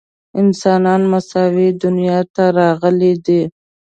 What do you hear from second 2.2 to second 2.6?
ته